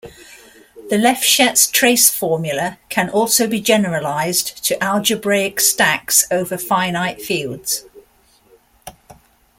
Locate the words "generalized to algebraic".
3.61-5.59